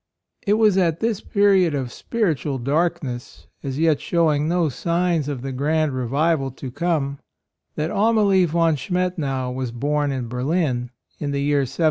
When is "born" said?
9.71-10.11